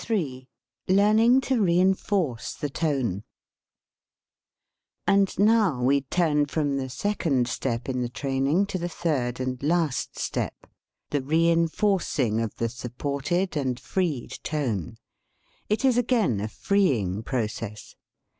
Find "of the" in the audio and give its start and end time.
12.41-12.67